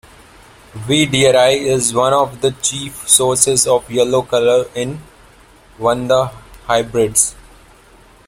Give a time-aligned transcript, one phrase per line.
[0.73, 1.05] "V.
[1.05, 4.99] dearei" is one of the chief sources of yellow color in
[5.77, 6.31] "Vanda"
[6.65, 7.35] hybrids.